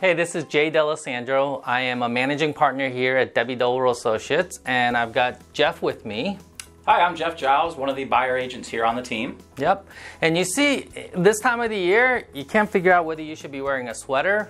[0.00, 1.62] Hey, this is Jay D'Alessandro.
[1.66, 6.06] I am a managing partner here at Debbie Dolwell Associates, and I've got Jeff with
[6.06, 6.38] me.
[6.86, 9.36] Hi, I'm Jeff Giles, one of the buyer agents here on the team.
[9.58, 9.86] Yep.
[10.22, 13.52] And you see, this time of the year, you can't figure out whether you should
[13.52, 14.48] be wearing a sweater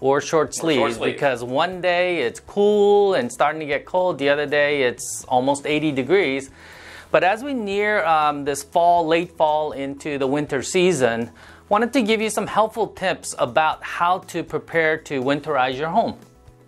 [0.00, 1.14] or short sleeves sleeve.
[1.14, 5.64] because one day it's cool and starting to get cold, the other day it's almost
[5.64, 6.50] 80 degrees.
[7.12, 11.30] But as we near um, this fall, late fall into the winter season,
[11.72, 16.18] wanted to give you some helpful tips about how to prepare to winterize your home.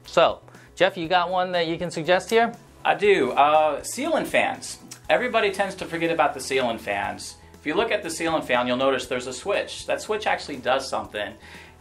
[0.06, 0.40] So,
[0.76, 2.54] Jeff, you got one that you can suggest here?
[2.86, 3.32] I do.
[3.32, 4.78] Uh, ceiling fans.
[5.10, 7.36] Everybody tends to forget about the ceiling fans.
[7.52, 9.84] If you look at the ceiling fan, you'll notice there's a switch.
[9.84, 11.34] That switch actually does something.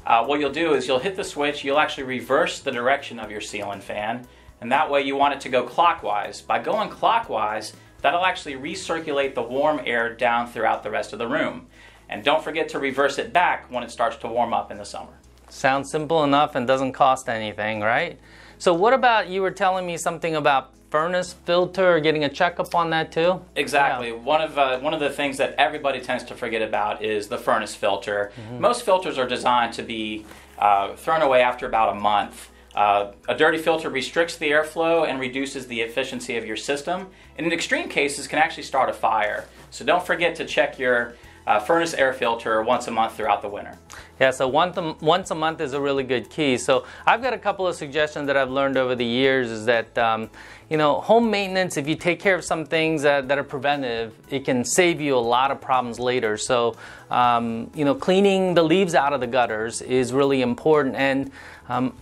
[0.05, 3.31] Uh, what you'll do is you'll hit the switch, you'll actually reverse the direction of
[3.31, 4.27] your ceiling fan,
[4.59, 6.41] and that way you want it to go clockwise.
[6.41, 7.71] By going clockwise,
[8.01, 11.67] that'll actually recirculate the warm air down throughout the rest of the room.
[12.13, 14.85] And don't forget to reverse it back when it starts to warm up in the
[14.85, 15.13] summer.
[15.49, 18.19] Sounds simple enough and doesn't cost anything, right?
[18.59, 22.75] So, what about you were telling me something about furnace filter or getting a checkup
[22.75, 23.41] on that too?
[23.55, 24.09] Exactly.
[24.09, 24.13] Yeah.
[24.13, 27.37] One of uh, one of the things that everybody tends to forget about is the
[27.39, 28.31] furnace filter.
[28.59, 30.23] Most filters are designed to be
[30.59, 32.51] uh, thrown away after about a month.
[32.75, 37.07] Uh, a dirty filter restricts the airflow and reduces the efficiency of your system.
[37.37, 39.45] And in extreme cases, can actually start a fire.
[39.71, 43.49] So don't forget to check your uh, furnace air filter once a month throughout the
[43.49, 43.77] winter.
[44.19, 46.57] Yeah, so once a, once a month is a really good key.
[46.57, 49.97] So I've got a couple of suggestions that I've learned over the years is that,
[49.97, 50.29] um,
[50.69, 54.13] you know, home maintenance, if you take care of some things that, that are preventive,
[54.29, 56.37] it can save you a lot of problems later.
[56.37, 56.75] So,
[57.09, 60.95] um, you know, cleaning the leaves out of the gutters is really important.
[60.95, 61.31] And
[61.67, 61.93] um,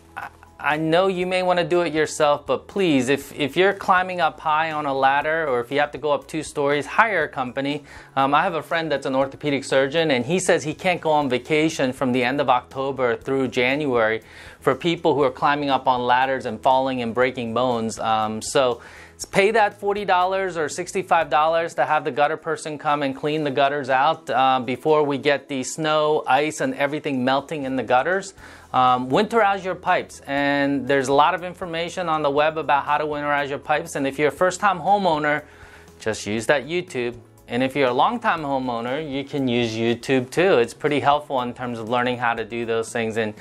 [0.63, 4.21] I- know you may want to do it yourself, but please, if, if you're climbing
[4.21, 7.23] up high on a ladder or if you have to go up two stories, hire
[7.23, 7.83] a company.
[8.15, 11.11] Um, I have a friend that's an orthopedic surgeon, and he says he can't go
[11.11, 14.21] on vacation from the end of October through January
[14.59, 17.99] for people who are climbing up on ladders and falling and breaking bones.
[17.99, 18.81] Um, so
[19.25, 23.89] pay that $40 or $65 to have the gutter person come and clean the gutters
[23.89, 28.33] out uh, before we get the snow, ice, and everything melting in the gutters.
[28.73, 32.97] Um, winterize your pipes, and there's a lot of information on the web about how
[32.97, 33.95] to winterize your pipes.
[33.95, 35.43] And if you're a first time homeowner,
[35.99, 37.17] just use that YouTube.
[37.51, 40.59] And if you're a long time homeowner, you can use YouTube too.
[40.59, 43.17] It's pretty helpful in terms of learning how to do those things.
[43.17, 43.33] And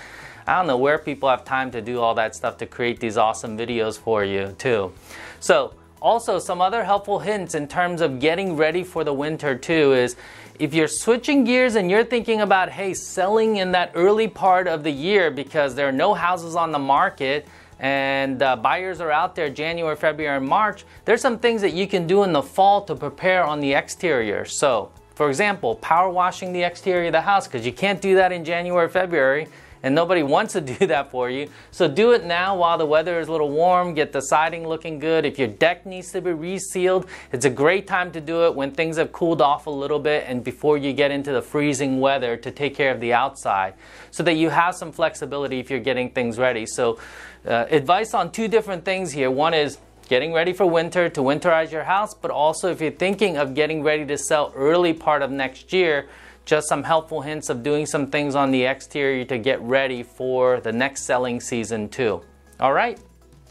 [0.48, 3.16] I don't know where people have time to do all that stuff to create these
[3.16, 4.92] awesome videos for you too.
[5.38, 9.92] So, also some other helpful hints in terms of getting ready for the winter too
[9.92, 10.16] is
[10.58, 14.82] if you're switching gears and you're thinking about hey selling in that early part of
[14.82, 17.46] the year because there are no houses on the market
[17.80, 21.86] and uh, buyers are out there January, February, and March, there's some things that you
[21.86, 24.44] can do in the fall to prepare on the exterior.
[24.44, 28.32] So, for example, power washing the exterior of the house because you can't do that
[28.32, 29.48] in January, February,
[29.82, 31.48] and nobody wants to do that for you.
[31.70, 34.98] So do it now while the weather is a little warm, get the siding looking
[34.98, 35.24] good.
[35.24, 38.72] If your deck needs to be resealed, it's a great time to do it when
[38.72, 42.36] things have cooled off a little bit and before you get into the freezing weather
[42.36, 43.74] to take care of the outside
[44.10, 46.66] so that you have some flexibility if you're getting things ready.
[46.66, 46.98] So,
[47.46, 49.30] uh, advice on two different things here.
[49.30, 53.36] One is getting ready for winter to winterize your house, but also if you're thinking
[53.36, 56.08] of getting ready to sell early part of next year,
[56.50, 60.60] just some helpful hints of doing some things on the exterior to get ready for
[60.60, 62.20] the next selling season too.
[62.58, 62.98] All right.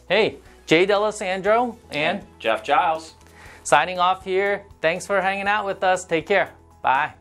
[0.09, 3.15] Hey, Jay D'Alessandro and Jeff Giles.
[3.63, 4.65] signing off here.
[4.81, 6.03] Thanks for hanging out with us.
[6.03, 6.51] Take care.
[6.81, 7.13] Bye.